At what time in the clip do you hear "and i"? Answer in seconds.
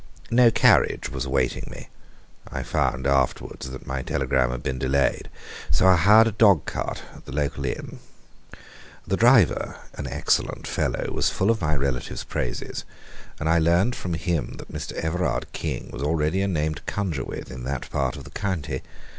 13.39-13.59